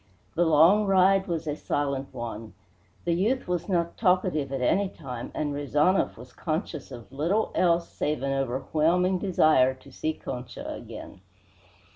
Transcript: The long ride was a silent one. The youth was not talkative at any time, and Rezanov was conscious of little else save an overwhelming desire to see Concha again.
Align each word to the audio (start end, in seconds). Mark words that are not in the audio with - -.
The 0.33 0.45
long 0.47 0.87
ride 0.87 1.27
was 1.27 1.45
a 1.45 1.55
silent 1.55 2.11
one. 2.11 2.55
The 3.05 3.13
youth 3.13 3.47
was 3.47 3.69
not 3.69 3.97
talkative 3.97 4.51
at 4.51 4.59
any 4.59 4.89
time, 4.89 5.31
and 5.35 5.53
Rezanov 5.53 6.17
was 6.17 6.33
conscious 6.33 6.89
of 6.91 7.11
little 7.11 7.51
else 7.53 7.89
save 7.89 8.23
an 8.23 8.33
overwhelming 8.33 9.19
desire 9.19 9.75
to 9.75 9.91
see 9.91 10.13
Concha 10.13 10.67
again. 10.73 11.21